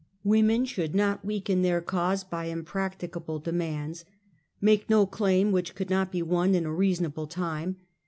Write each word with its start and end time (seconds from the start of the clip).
Women 0.23 0.65
should 0.65 0.95
not 0.95 1.23
weaken 1.23 1.61
their 1.61 1.79
cause 1.79 2.23
by 2.23 2.47
impracti 2.47 3.13
cable 3.13 3.37
demands. 3.37 4.03
Make 4.59 4.89
no 4.89 5.05
claim 5.05 5.51
which 5.51 5.75
could 5.75 5.91
not 5.91 6.11
be 6.11 6.23
won 6.23 6.55
in 6.55 6.65
a 6.65 6.73
reasonable 6.73 7.27
time. 7.27 7.75